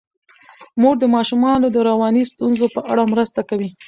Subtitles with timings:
[0.81, 3.69] مور د ماشومانو د رواني ستونزو په اړه مرسته کوي.